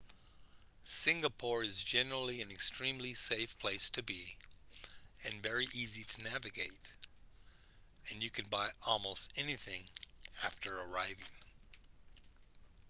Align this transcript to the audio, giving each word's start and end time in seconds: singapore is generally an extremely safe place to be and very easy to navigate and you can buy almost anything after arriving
singapore 0.81 1.61
is 1.61 1.83
generally 1.83 2.41
an 2.41 2.49
extremely 2.49 3.13
safe 3.13 3.55
place 3.59 3.91
to 3.91 4.01
be 4.01 4.35
and 5.25 5.43
very 5.43 5.65
easy 5.75 6.03
to 6.05 6.23
navigate 6.23 6.89
and 8.09 8.23
you 8.23 8.31
can 8.31 8.47
buy 8.47 8.67
almost 8.83 9.31
anything 9.37 9.83
after 10.43 10.75
arriving 10.75 11.29